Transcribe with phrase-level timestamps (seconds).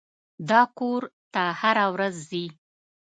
[0.49, 1.01] دا کور
[1.33, 2.45] ته هره ورځ ځي.